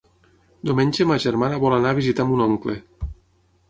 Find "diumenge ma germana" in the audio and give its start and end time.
0.69-1.61